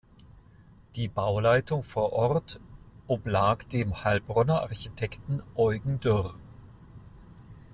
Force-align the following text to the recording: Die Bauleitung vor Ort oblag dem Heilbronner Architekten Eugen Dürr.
Die 0.95 1.07
Bauleitung 1.07 1.83
vor 1.83 2.11
Ort 2.13 2.59
oblag 3.05 3.57
dem 3.69 4.03
Heilbronner 4.03 4.61
Architekten 4.61 5.43
Eugen 5.53 5.99
Dürr. 5.99 6.33